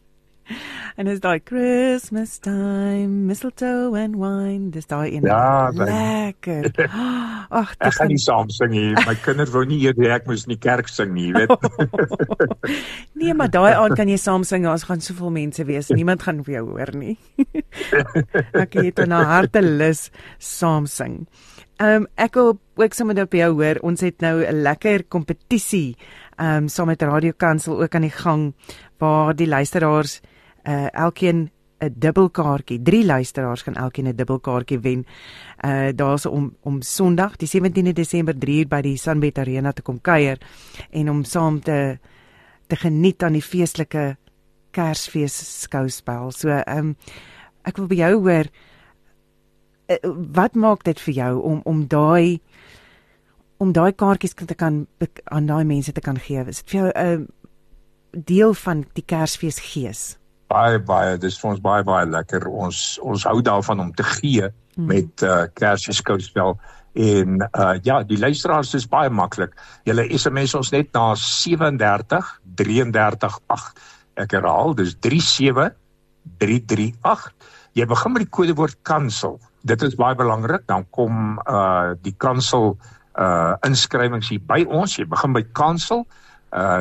En 0.96 1.06
is 1.12 1.18
daai 1.20 1.42
Christmas 1.44 2.38
time, 2.40 3.26
mistletoe 3.28 3.92
and 4.00 4.14
wine, 4.16 4.70
dis 4.72 4.86
daai 4.88 5.10
een. 5.12 5.26
Ja, 5.28 5.68
lekker. 5.76 6.70
Ag, 7.60 7.74
ek 7.84 7.98
gaan 7.98 8.08
nie 8.08 8.20
saam 8.22 8.48
sing 8.48 8.70
nie. 8.72 8.94
My 9.04 9.12
kinders 9.20 9.50
wou 9.52 9.66
nie 9.68 9.76
eers 9.84 10.00
ek 10.16 10.24
moes 10.24 10.46
in 10.46 10.54
die 10.54 10.62
kerk 10.64 10.88
sing 10.88 11.10
nie, 11.12 11.34
weet. 11.36 11.52
nee, 13.20 13.34
maar 13.36 13.52
daai 13.52 13.74
aand 13.74 13.98
kan 13.98 14.08
jy 14.08 14.16
saam 14.22 14.46
sing, 14.48 14.64
ons 14.70 14.86
gaan 14.88 15.04
soveel 15.04 15.34
mense 15.34 15.66
wees. 15.68 15.90
Niemand 15.92 16.24
gaan 16.24 16.40
vir 16.46 16.62
jou 16.62 16.62
hoor 16.70 16.92
nie. 16.96 17.18
ek 18.64 18.78
het 18.80 19.02
'n 19.04 19.12
harte 19.12 19.60
lus 19.60 20.08
saam 20.40 20.88
sing. 20.88 21.26
Ehm 21.76 22.06
um, 22.06 22.06
ek 22.16 22.40
wil 22.40 22.56
ook 22.56 22.96
sommer 22.96 23.20
op 23.20 23.36
jou 23.36 23.50
hoor. 23.52 23.82
Ons 23.84 24.00
het 24.00 24.24
nou 24.24 24.40
'n 24.40 24.62
lekker 24.64 25.04
kompetisie 25.12 25.92
ehm 26.40 26.64
um, 26.64 26.68
saam 26.72 26.88
met 26.88 27.02
Radio 27.02 27.36
Kansel 27.36 27.82
ook 27.82 27.94
aan 27.94 28.08
die 28.08 28.16
gang 28.16 28.54
waar 28.96 29.36
die 29.36 29.48
luisteraars 29.48 30.22
uh 30.66 30.88
elkeen 30.92 31.50
'n 31.78 31.94
dubbelkaartjie. 31.99 32.82
Drie 32.82 33.04
luisteraars 33.04 33.62
gaan 33.62 33.75
elkeen 33.75 34.06
'n 34.08 34.16
dubbelkaartjie 34.16 34.78
wen. 34.78 35.06
Uh 35.64 35.88
daar's 35.94 36.26
om 36.26 36.56
om 36.61 36.82
Sondag, 36.82 37.37
die 37.37 37.49
17de 37.49 37.92
Desember 37.92 38.38
3 38.38 38.58
uur 38.58 38.68
by 38.68 38.80
die 38.80 38.96
Sunbet 38.96 39.38
Arena 39.38 39.73
te 39.73 39.82
kom 39.82 40.00
kuier 40.00 40.38
en 40.90 41.11
om 41.11 41.25
saam 41.25 41.61
te 41.61 41.99
te 42.66 42.76
geniet 42.76 43.23
aan 43.23 43.32
die 43.32 43.42
feestelike 43.42 44.16
Kersfees 44.70 45.62
skouspel. 45.62 46.32
So 46.32 46.49
ehm 46.49 46.78
um, 46.78 46.96
ek 47.62 47.76
wil 47.76 47.87
by 47.87 47.94
jou 47.94 48.12
hoor 48.20 48.46
uh, 49.88 49.96
wat 50.35 50.54
maak 50.54 50.85
dit 50.85 51.00
vir 51.00 51.14
jou 51.14 51.42
om 51.42 51.61
om 51.64 51.87
daai 51.87 52.40
om 53.56 53.73
daai 53.73 53.92
kaartjies 53.92 54.35
te 54.35 54.54
kan 54.54 54.87
aan 55.25 55.46
daai 55.46 55.64
mense 55.64 55.92
te 55.92 56.00
kan 56.00 56.18
gee? 56.18 56.44
Is 56.49 56.62
dit 56.62 56.70
vir 56.70 56.80
jou 56.80 56.92
'n 56.94 57.20
uh, 57.20 57.26
deel 58.25 58.54
van 58.54 58.85
die 58.94 59.04
Kersfees 59.04 59.58
gees? 59.58 60.18
Baie 60.50 60.78
baie 60.78 61.16
dis 61.20 61.36
vir 61.40 61.52
ons 61.52 61.62
baie 61.62 61.84
baie 61.86 62.06
lekker. 62.08 62.46
Ons 62.48 62.98
ons 63.02 63.26
hou 63.28 63.40
daarvan 63.44 63.82
om 63.86 63.92
te 63.96 64.06
gee 64.16 64.48
hmm. 64.48 64.88
met 64.90 65.26
uh, 65.26 65.46
Kersfeeskouspel 65.58 66.56
en 66.96 67.42
uh, 67.44 67.74
ja 67.84 68.00
die 68.06 68.18
luisteraars 68.20 68.74
is 68.78 68.88
baie 68.88 69.10
maklik. 69.10 69.56
Julle 69.88 70.06
SMS 70.16 70.56
ons 70.58 70.72
net 70.74 70.92
na 70.96 71.10
37 71.20 72.32
33 72.60 73.40
8 73.56 73.84
ek 74.24 74.38
herhaal 74.38 74.76
dis 74.78 74.94
37 75.04 75.74
338 76.40 77.26
jy 77.76 77.84
begin 77.86 78.14
met 78.14 78.24
die 78.24 78.32
kodewoord 78.32 78.78
kansel 78.88 79.40
dit 79.66 79.82
is 79.82 79.98
baie 79.98 80.14
belangrik. 80.14 80.62
Dan 80.70 80.86
kom 80.94 81.40
uh, 81.42 81.96
die 82.06 82.14
kansel 82.22 82.76
uh, 83.18 83.58
inskrywings 83.66 84.30
hier 84.30 84.44
by 84.46 84.62
ons. 84.70 84.94
Jy 84.94 85.08
begin 85.10 85.34
by 85.34 85.42
kansel 85.58 86.04
uh, 86.06 86.22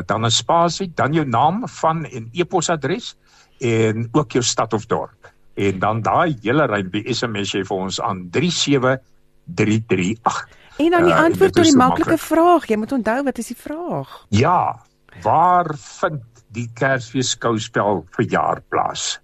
dan 0.05 0.25
'n 0.25 0.31
spasie 0.31 0.91
dan 0.95 1.13
jou 1.13 1.27
naam 1.27 1.67
van 1.67 2.05
en 2.05 2.29
e-posadres 2.33 3.15
en 3.59 4.09
ook 4.11 4.31
jou 4.31 4.43
stad 4.43 4.73
of 4.73 4.85
dorp. 4.85 5.33
En 5.53 5.79
dan 5.79 6.01
daai 6.01 6.37
hele 6.41 6.65
rympie 6.65 7.13
SMS 7.13 7.51
jy 7.51 7.63
vir 7.63 7.77
ons 7.77 8.01
aan 8.01 8.29
37338. 8.29 10.47
En 10.77 10.91
dan 10.91 11.03
die 11.03 11.13
uh, 11.13 11.23
antwoord 11.23 11.53
tot 11.53 11.63
die 11.63 11.75
maklike 11.75 12.17
vraag. 12.17 12.67
Jy 12.67 12.77
moet 12.77 12.91
onthou 12.91 13.23
wat 13.23 13.37
is 13.37 13.47
die 13.47 13.59
vraag? 13.59 14.25
Ja, 14.29 14.81
waar 15.23 15.75
vind 15.79 16.21
die 16.55 16.69
Kersfees 16.73 17.35
skouspel 17.35 18.05
verjaar 18.15 18.61
plaas? 18.69 19.19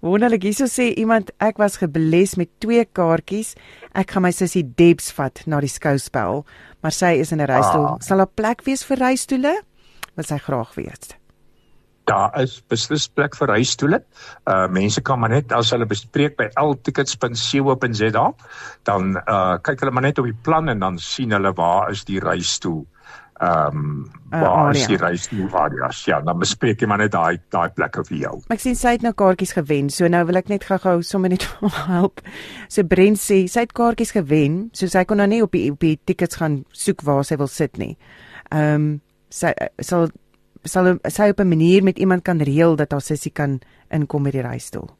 Wonderlik, 0.00 0.46
hierso 0.48 0.64
sê 0.64 0.90
iemand 0.96 1.30
ek 1.44 1.60
was 1.60 1.76
gebles 1.76 2.36
met 2.40 2.48
twee 2.64 2.84
kaartjies. 2.84 3.54
Ek 3.92 4.10
gaan 4.14 4.24
my 4.24 4.32
sussie 4.32 4.64
Debs 4.64 5.10
vat 5.12 5.42
na 5.46 5.60
die 5.60 5.68
skouspel, 5.68 6.44
maar 6.80 6.92
sy 6.92 7.18
is 7.20 7.32
in 7.32 7.40
'n 7.40 7.50
reistool. 7.52 7.86
Ah. 7.86 7.96
Sal 8.00 8.18
daar 8.18 8.34
plek 8.34 8.64
wees 8.64 8.82
vir 8.84 8.96
reistoele? 8.96 9.54
Wat 10.16 10.26
sy 10.26 10.38
graag 10.38 10.74
weet 10.74 11.20
daar 12.10 12.34
is 12.42 12.58
beslis 12.70 13.06
plek 13.08 13.36
vir 13.38 13.52
huisstoele. 13.56 14.00
Uh 14.50 14.66
mense 14.72 15.02
kan 15.06 15.20
maar 15.22 15.32
net 15.34 15.52
as 15.56 15.72
hulle 15.74 15.86
bespreek 15.88 16.36
by 16.38 16.48
ltickets.co.za, 16.58 18.26
dan 18.88 19.12
uh 19.20 19.58
kyk 19.66 19.84
hulle 19.84 19.94
maar 19.94 20.08
net 20.08 20.18
op 20.22 20.30
die 20.30 20.40
plan 20.48 20.68
en 20.72 20.82
dan 20.82 20.98
sien 20.98 21.36
hulle 21.36 21.52
waar 21.60 21.90
is 21.94 22.04
die 22.08 22.20
reisstoel. 22.22 22.82
Ehm 23.40 23.76
um, 23.76 24.06
waar 24.30 24.74
uh, 24.74 24.76
is 24.76 24.86
die 24.86 24.96
reisstoel 25.00 25.48
areas? 25.56 26.04
Ja, 26.04 26.18
dan 26.20 26.38
bespreek 26.38 26.82
jy 26.82 26.88
maar 26.90 27.00
net 27.00 27.14
daai 27.14 27.38
daai 27.48 27.70
plekke 27.72 28.04
vir 28.04 28.18
jou. 28.18 28.32
Ek 28.52 28.60
sien 28.60 28.76
sy 28.76 28.92
het 28.98 29.04
nou 29.06 29.14
kaartjies 29.16 29.54
gewen. 29.56 29.88
So 29.88 30.10
nou 30.12 30.20
wil 30.28 30.36
ek 30.42 30.50
net 30.52 30.66
gou-gou 30.68 31.00
sommer 31.06 31.32
net 31.32 31.46
help. 31.88 32.20
So 32.68 32.84
Brent 32.84 33.16
sê 33.22 33.46
sy 33.48 33.64
het 33.64 33.72
kaartjies 33.72 34.12
gewen, 34.12 34.66
so 34.76 34.92
sy 34.92 35.06
kon 35.08 35.22
nou 35.22 35.28
nie 35.30 35.40
op 35.40 35.56
die 35.56 35.70
op 35.72 35.80
die 35.80 35.96
tickets 36.04 36.36
gaan 36.36 36.60
soek 36.76 37.00
waar 37.08 37.24
sy 37.24 37.40
wil 37.40 37.48
sit 37.48 37.80
nie. 37.80 37.94
Ehm 38.52 38.74
um, 38.76 38.90
sy 39.32 39.54
sal 39.80 40.10
sal 40.68 40.98
sy 41.08 41.32
op 41.32 41.40
'n 41.40 41.48
manier 41.48 41.82
met 41.82 41.98
iemand 41.98 42.22
kan 42.22 42.44
reël 42.44 42.76
dat 42.76 42.92
haar 42.92 43.00
sussie 43.00 43.32
kan 43.32 43.60
inkom 43.88 44.22
by 44.22 44.30
die 44.30 44.44
reisstoel. 44.44 44.90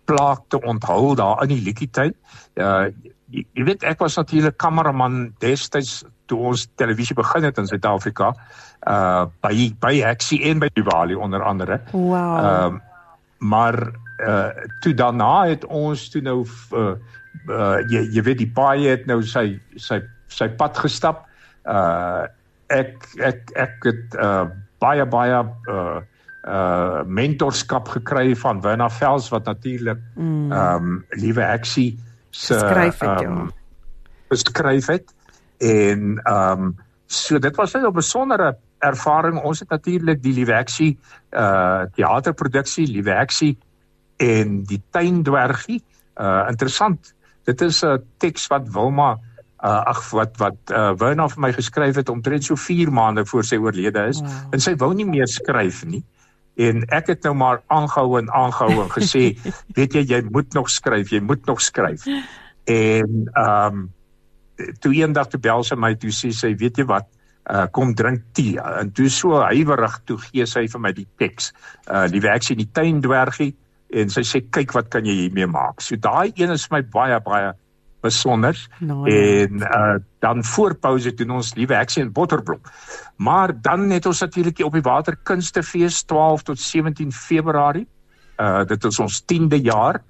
plaak 0.06 0.42
te 0.48 0.62
onthul 0.62 1.16
daar 1.16 1.44
in 1.44 1.48
die 1.48 1.62
Likkietuin. 1.62 2.16
Uh 2.56 2.90
jy, 3.30 3.46
jy 3.54 3.64
weet 3.64 3.84
ek 3.84 4.00
was 4.00 4.16
natuurlik 4.16 4.58
kameraman 4.58 5.34
destyds 5.40 6.04
toe 6.26 6.40
ons 6.52 6.68
televisie 6.76 7.16
begin 7.16 7.44
het 7.44 7.58
in 7.58 7.68
Suid-Afrika 7.68 8.34
uh 8.88 9.26
by 9.42 9.72
by 9.80 9.96
Hexie 10.02 10.44
en 10.50 10.60
by 10.60 10.70
Diwali 10.74 11.16
onder 11.16 11.44
andere. 11.44 11.82
Wow. 11.92 12.38
Ehm 12.38 12.76
uh, 12.76 12.80
maar 13.42 13.94
uh 14.22 14.50
toe 14.82 14.94
daarna 14.94 15.48
het 15.50 15.66
ons 15.66 16.10
toe 16.10 16.22
nou 16.22 16.46
uh, 16.74 16.96
uh 17.50 17.78
jy 17.90 18.04
jy 18.16 18.24
weet 18.24 18.38
die 18.38 18.52
paai 18.54 18.88
het 18.88 19.08
nou 19.10 19.22
sy 19.22 19.60
sy 19.76 20.02
sy 20.28 20.50
pad 20.50 20.78
gestap. 20.78 21.26
Uh 21.66 22.28
ek 22.72 23.08
ek 23.20 23.52
ek 23.56 23.90
het 23.90 24.18
uh 24.20 24.46
baie 24.82 25.06
baie 25.06 25.44
uh 25.70 26.00
uh 26.48 27.02
mentorskap 27.06 27.90
gekry 27.94 28.36
van 28.36 28.62
Werner 28.62 28.92
Vels 28.92 29.30
wat 29.30 29.46
natuurlik 29.46 30.00
mm. 30.16 30.52
um 30.52 31.04
liewe 31.22 31.46
Aksie 31.46 31.98
se 32.32 32.58
skryf 32.58 33.00
het 33.00 33.26
um, 33.26 33.52
beskryf 34.32 34.88
het 34.88 35.14
en 35.62 36.18
um 36.26 36.74
so 37.06 37.40
dit 37.40 37.56
was 37.56 37.76
'n 37.76 37.92
besondere 37.94 38.56
ervaring 38.80 39.38
ons 39.38 39.60
het 39.60 39.70
natuurlik 39.70 40.24
die 40.24 40.34
liewe 40.34 40.56
Aksie 40.56 40.98
uh 41.30 41.86
teaterproduksie 41.94 42.88
liewe 42.88 43.16
Aksie 43.16 43.58
en 44.22 44.62
die 44.70 44.82
tuindwergie. 44.94 45.82
Uh 46.22 46.46
interessant. 46.52 47.14
Dit 47.50 47.62
is 47.62 47.84
'n 47.84 48.02
teks 48.18 48.48
wat 48.48 48.70
Wilma 48.70 49.18
uh 49.64 49.82
ag 49.94 50.10
wat 50.10 50.38
wat 50.38 50.58
uh 50.70 50.94
Wynand 50.98 51.34
vir 51.34 51.42
my 51.42 51.52
geskryf 51.54 51.96
het 51.96 52.10
omtrent 52.10 52.44
so 52.44 52.56
4 52.56 52.92
maande 52.92 53.26
voor 53.26 53.44
sy 53.44 53.58
oorlede 53.58 54.08
is 54.10 54.22
wow. 54.22 54.30
en 54.52 54.60
sy 54.60 54.76
wou 54.76 54.94
nie 54.94 55.06
meer 55.06 55.28
skryf 55.28 55.86
nie. 55.86 56.04
En 56.58 56.84
ek 56.90 57.08
het 57.08 57.24
nou 57.24 57.34
maar 57.34 57.62
aangehou 57.68 58.20
en 58.20 58.30
aangehou 58.30 58.84
en 58.84 58.90
gesê, 58.92 59.38
weet 59.78 59.94
jy, 59.94 60.04
jy 60.04 60.22
moet 60.30 60.54
nog 60.54 60.70
skryf, 60.70 61.10
jy 61.10 61.22
moet 61.22 61.46
nog 61.46 61.62
skryf. 61.62 62.06
En 62.66 63.30
ehm 63.34 63.74
um, 63.74 63.90
toe 64.80 64.94
eendag 64.94 65.28
toe 65.28 65.40
bel 65.40 65.64
sy 65.64 65.76
my 65.76 65.96
toe 65.98 66.12
sê 66.14 66.30
sy 66.36 66.54
weet 66.58 66.78
jy 66.78 66.86
wat 66.86 67.08
uh 67.50 67.66
kom 67.74 67.96
drink 67.98 68.22
tee 68.38 68.60
en 68.62 68.92
toe 68.94 69.10
so 69.10 69.40
huiwerig 69.42 69.96
toe 70.06 70.18
gee 70.22 70.46
sy 70.46 70.68
vir 70.70 70.82
my 70.82 70.92
die 70.94 71.08
teks 71.18 71.50
uh 71.90 72.06
die 72.12 72.22
werk 72.22 72.46
sien 72.46 72.60
die 72.60 72.70
tuindwergie 72.70 73.56
en 73.92 74.12
sy 74.14 74.24
sê 74.28 74.42
kyk 74.56 74.74
wat 74.76 74.90
kan 74.94 75.06
jy 75.06 75.26
hiermee 75.26 75.50
maak? 75.50 75.82
So 75.84 76.00
daai 76.00 76.32
een 76.36 76.54
is 76.54 76.70
my 76.72 76.82
baie 76.82 77.20
baie 77.24 77.52
besonder. 78.02 78.58
No, 78.80 79.06
en 79.06 79.62
uh 79.62 80.00
dan 80.22 80.44
voor 80.46 80.76
pouse 80.78 81.14
doen 81.18 81.32
ons 81.34 81.56
liewe 81.58 81.74
ek 81.74 81.90
sien 81.90 82.12
botterblok. 82.14 82.68
Maar 83.18 83.56
dan 83.62 83.90
het 83.90 84.06
ons 84.06 84.20
natuurlik 84.22 84.60
op 84.62 84.76
die 84.78 84.84
waterkunstefees 84.86 86.04
12 86.06 86.44
tot 86.44 86.60
17 86.60 87.12
Februarie. 87.12 87.88
Uh 88.38 88.64
dit 88.70 88.84
is 88.86 89.00
ons 89.00 89.22
10de 89.34 89.62
jaar. 89.66 90.04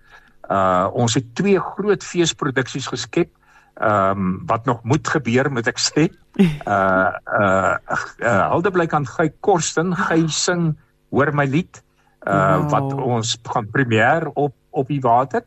Uh 0.49 0.87
ons 0.93 1.13
het 1.15 1.35
twee 1.35 1.59
groot 1.59 2.03
feesproduksies 2.03 2.87
geskep. 2.91 3.31
Ehm 3.79 4.19
um, 4.19 4.41
wat 4.45 4.65
nog 4.65 4.83
moet 4.83 5.07
gebeur 5.07 5.51
moet 5.51 5.67
ek 5.67 5.79
sê. 5.79 6.09
Uh 6.35 7.11
uh, 7.39 7.75
uh 8.19 8.47
Haldeblyk 8.51 8.93
aan 8.93 9.07
Gey 9.07 9.31
Korsten, 9.39 9.95
Gey 9.95 10.27
sing 10.27 10.75
hoor 11.09 11.31
my 11.35 11.45
lied 11.45 11.83
uh 12.27 12.57
wow. 12.57 12.69
wat 12.69 12.93
ons 12.93 13.37
gaan 13.43 13.69
premier 13.69 14.27
op 14.33 14.53
op 14.69 14.87
die 14.87 15.01
water. 15.01 15.43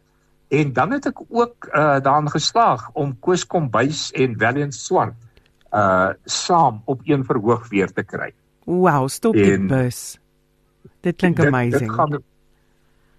En 0.49 0.73
dan 0.73 0.91
het 0.91 1.07
ek 1.07 1.21
ook 1.29 1.69
uh 1.73 2.01
daarin 2.03 2.31
geslaag 2.31 2.91
om 2.93 3.19
Koos 3.19 3.47
Kombuis 3.47 4.11
en 4.13 4.35
Valiant 4.39 4.75
Swart 4.75 5.15
uh 5.73 6.11
saam 6.25 6.83
op 6.85 7.01
een 7.05 7.25
verhoog 7.25 7.69
weer 7.69 7.93
te 7.93 8.03
kry. 8.03 8.33
Wow, 8.65 9.09
stop 9.09 9.35
die 9.35 9.59
bus. 9.59 10.19
Dit 11.01 11.17
klink 11.17 11.41
amazing. 11.41 11.79
Dit 11.79 11.91
gaan 11.91 12.23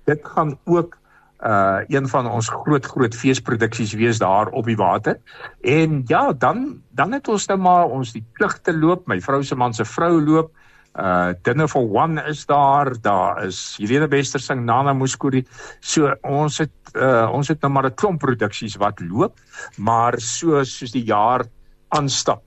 dit 0.05 0.21
gaan 0.23 0.57
ook 0.63 0.97
uh 1.43 1.79
een 1.87 2.07
van 2.07 2.27
ons 2.27 2.49
groot 2.49 2.85
groot 2.85 3.15
feesproduksies 3.15 3.93
wees 3.93 4.17
daar 4.17 4.47
op 4.47 4.65
die 4.65 4.77
water. 4.77 5.19
En 5.61 6.03
ja, 6.05 6.33
dan 6.33 6.81
dan 6.89 7.11
het 7.11 7.27
ons 7.27 7.45
nou 7.45 7.59
maar 7.59 7.85
ons 7.85 8.11
die 8.11 8.23
pligte 8.33 8.77
loop, 8.77 9.07
my 9.07 9.19
vrou 9.21 9.43
se 9.43 9.55
man 9.55 9.73
se 9.73 9.85
vrou 9.85 10.21
loop. 10.21 10.51
Uh 10.95 11.33
Dinner 11.43 11.67
for 11.67 11.83
One 11.83 12.23
is 12.29 12.45
daar, 12.45 12.93
daar 13.01 13.43
is 13.45 13.75
Helene 13.79 14.07
Wester 14.07 14.39
sing 14.39 14.63
Nana 14.65 14.93
Muskuri. 14.93 15.43
So 15.79 16.13
ons 16.23 16.57
het 16.63 16.95
uh 16.95 17.27
ons 17.35 17.47
het 17.51 17.61
nou 17.61 17.71
maar 17.71 17.89
'n 17.89 17.95
klomp 17.95 18.19
produksies 18.19 18.77
wat 18.79 18.99
loop, 18.99 19.39
maar 19.77 20.19
so 20.19 20.63
soos 20.63 20.91
die 20.91 21.03
jaar 21.03 21.43
aanstap, 21.89 22.43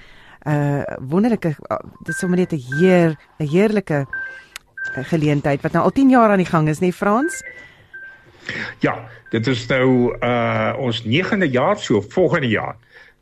uh 0.49 0.81
wonderlike 0.99 1.55
uh, 1.69 1.77
dis 2.07 2.17
sommer 2.19 2.37
net 2.41 2.53
'n 2.53 2.63
heer 2.79 3.15
'n 3.39 3.47
heerlike 3.47 3.99
uh, 4.03 4.05
geleentheid 5.13 5.61
wat 5.61 5.71
nou 5.71 5.83
al 5.83 5.91
10 5.91 6.09
jaar 6.09 6.29
aan 6.29 6.41
die 6.41 6.49
gang 6.49 6.69
is, 6.69 6.79
nee 6.79 6.93
Frans? 6.93 7.43
Ja, 8.79 9.09
dit 9.29 9.47
is 9.47 9.67
nou 9.67 10.17
uh 10.19 10.73
ons 10.77 11.05
9de 11.05 11.49
jaar 11.49 11.77
so 11.77 12.01
volgende 12.01 12.47
jaar 12.47 12.75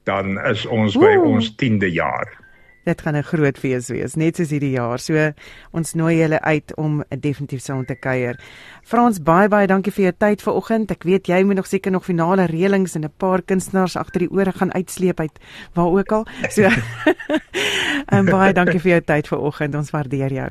dan 0.04 0.40
is 0.40 0.66
ons 0.66 0.96
Oeh. 0.96 1.06
by 1.06 1.16
ons 1.22 1.56
10de 1.56 1.92
jaar. 1.92 2.41
Dit 2.86 3.02
gaan 3.02 3.16
'n 3.16 3.24
groot 3.24 3.58
fees 3.58 3.90
wees, 3.90 4.16
net 4.16 4.36
soos 4.36 4.50
hierdie 4.50 4.74
jaar. 4.74 5.00
So 5.00 5.34
ons 5.72 5.94
nooi 5.94 6.18
julle 6.18 6.42
uit 6.42 6.76
om 6.76 7.04
definitief 7.10 7.62
saam 7.62 7.86
te 7.86 7.96
kuier. 7.96 8.40
Frans, 8.84 9.20
baie 9.20 9.48
baie 9.48 9.68
dankie 9.68 9.92
vir 9.92 10.04
jou 10.04 10.14
tyd 10.18 10.42
vanoggend. 10.42 10.92
Ek 10.92 11.04
weet 11.04 11.28
jy 11.28 11.44
moet 11.44 11.56
nog 11.56 11.68
seker 11.68 11.92
nog 11.92 12.06
finale 12.06 12.46
reëlings 12.46 12.96
en 12.96 13.04
'n 13.04 13.14
paar 13.18 13.42
kunstenaars 13.42 13.96
agter 13.96 14.20
die 14.20 14.32
ore 14.32 14.52
gaan 14.52 14.74
uitsleep 14.74 15.20
uit 15.20 15.40
waar 15.74 15.92
ook 15.92 16.12
al. 16.12 16.26
So 16.50 16.70
en 18.16 18.26
baie 18.26 18.54
dankie 18.54 18.80
vir 18.80 18.92
jou 18.92 19.02
tyd 19.02 19.28
vanoggend. 19.28 19.76
Ons 19.76 19.92
waardeer 19.92 20.32
jou. 20.34 20.50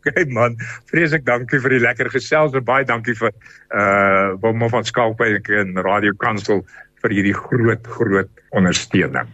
Okay 0.00 0.24
man, 0.32 0.56
vreeslik 0.88 1.26
dankie 1.26 1.60
vir 1.60 1.70
die 1.70 1.80
lekker 1.80 2.08
gesels 2.08 2.54
baie 2.64 2.84
dankie 2.84 3.14
vir 3.14 3.32
uh 3.76 4.36
Bomme 4.40 4.68
van 4.68 4.84
Skalkwyk 4.84 5.48
en 5.48 5.76
Radio 5.76 6.12
Kansel 6.16 6.64
vir 7.02 7.10
hierdie 7.10 7.36
groot 7.36 7.86
groot 7.86 8.30
ondersteuning. 8.56 9.28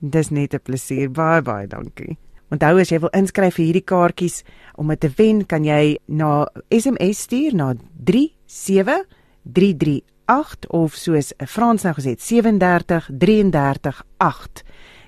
Dis 0.00 0.30
net 0.30 0.54
'n 0.54 0.60
plesier. 0.62 1.10
Baie 1.10 1.42
baie 1.42 1.66
dankie. 1.66 2.16
Onthou 2.50 2.80
as 2.80 2.90
jy 2.90 2.98
wil 2.98 3.10
inskryf 3.14 3.54
vir 3.54 3.64
hierdie 3.64 3.84
kaartjies 3.84 4.42
om 4.74 4.88
dit 4.88 5.00
te 5.00 5.10
wen, 5.16 5.46
kan 5.46 5.64
jy 5.64 5.98
na 6.06 6.46
SMS 6.68 7.18
stuur 7.28 7.54
na 7.54 7.74
37338 8.04 10.66
of 10.68 10.94
soos 10.94 11.32
Frans 11.46 11.82
nou 11.82 11.94
gesê 11.94 12.08
het 12.16 12.20
37338. 12.20 14.62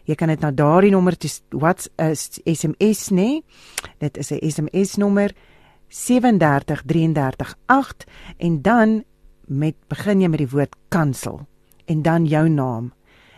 Jy 0.05 0.15
kan 0.15 0.29
dit 0.29 0.41
na 0.41 0.51
daardie 0.51 0.91
nommer 0.91 1.17
toe 1.17 1.31
wat 1.51 1.91
is 1.97 2.41
SMS 2.45 3.11
nê? 3.11 3.17
Nee? 3.17 3.45
Dit 3.99 4.19
is 4.19 4.31
'n 4.31 4.51
SMS 4.51 4.97
nommer 4.97 5.33
37338 5.89 7.57
en 8.39 8.63
dan 8.63 9.05
met 9.47 9.75
begin 9.89 10.21
jy 10.21 10.29
met 10.29 10.39
die 10.39 10.49
woord 10.49 10.77
kansel 10.89 11.47
en 11.87 12.03
dan 12.03 12.27
jou 12.27 12.49
naam 12.49 12.93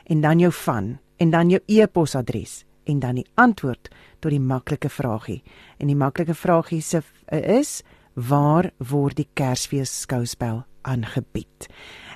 en 0.06 0.20
dan 0.20 0.38
jou 0.38 0.52
van 0.52 0.98
en 1.16 1.31
dan 1.31 1.50
jou 1.50 1.61
e-posadres 1.66 2.64
en 2.85 3.00
dan 3.00 3.14
die 3.20 3.27
antwoord 3.35 3.88
tot 4.20 4.31
die 4.31 4.40
maklike 4.40 4.88
vragie. 4.88 5.42
En 5.79 5.88
die 5.88 5.98
maklike 5.98 6.35
vragie 6.35 6.83
se 6.83 7.03
is 7.33 7.83
waar 8.14 8.70
word 8.79 9.16
die 9.16 9.29
Kersfees 9.35 10.00
skouspel 10.00 10.64
aangebied? 10.83 11.68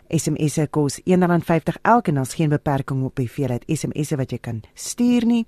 SMS'e 0.09 0.69
kos 0.73 1.01
R1.50 1.05 1.81
elk 1.83 2.09
en 2.09 2.15
daar's 2.21 2.35
geen 2.35 2.49
beperking 2.49 3.03
op 3.05 3.17
die 3.17 3.27
hoeveelheid 3.27 3.67
SMS'e 3.69 4.17
wat 4.17 4.33
jy 4.33 4.39
kan 4.41 4.63
stuur 4.75 5.27
nie. 5.29 5.45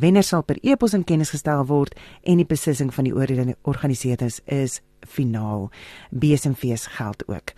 Wenner 0.00 0.24
sal 0.24 0.44
per 0.48 0.60
e-pos 0.62 0.96
in 0.96 1.04
kennis 1.04 1.34
gestel 1.34 1.66
word 1.68 1.96
en 2.22 2.40
die 2.40 2.48
beslissing 2.48 2.92
van 2.94 3.08
die 3.08 3.14
organiseerders 3.68 4.40
is 4.46 4.80
finaal. 5.04 5.68
BSMFees 6.10 6.86
geld 6.96 7.28
ook. 7.28 7.52